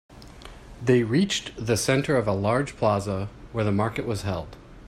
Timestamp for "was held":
4.07-4.57